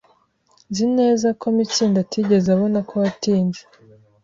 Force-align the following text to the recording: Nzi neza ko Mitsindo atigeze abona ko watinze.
Nzi 0.69 0.85
neza 0.97 1.27
ko 1.39 1.45
Mitsindo 1.55 1.97
atigeze 2.05 2.47
abona 2.55 2.79
ko 2.89 2.93
watinze. 3.01 3.61